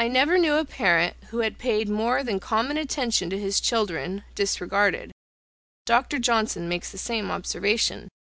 I 0.00 0.08
never 0.08 0.36
knew 0.36 0.54
a 0.56 0.64
parent 0.64 1.16
who 1.30 1.38
had 1.42 1.60
paid 1.60 1.88
more 1.88 2.24
than 2.24 2.40
common 2.40 2.76
attention 2.76 3.30
to 3.30 3.38
his 3.38 3.60
children, 3.60 4.24
disregarded 4.34 5.12
(Dr. 5.86 6.18
Johnson 6.18 6.68
makes 6.68 6.90
the 6.90 6.98
same 6.98 7.30
observation.) 7.30 8.08